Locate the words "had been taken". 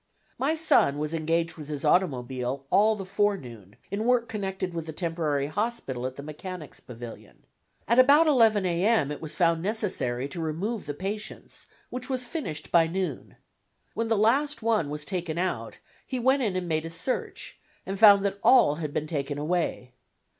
18.81-19.37